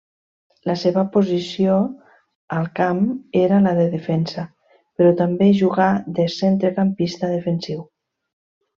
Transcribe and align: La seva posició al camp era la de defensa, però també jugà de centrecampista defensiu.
La 0.69 0.75
seva 0.83 1.01
posició 1.17 1.75
al 2.57 2.65
camp 2.81 3.03
era 3.43 3.61
la 3.67 3.75
de 3.83 3.85
defensa, 3.93 4.49
però 4.97 5.15
també 5.23 5.53
jugà 5.63 5.91
de 6.21 6.29
centrecampista 6.41 7.35
defensiu. 7.39 7.89